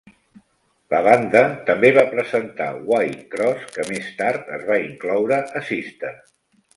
[0.93, 6.15] La banda també va presentar "White Kross", que més tard es va incloure a "Sister".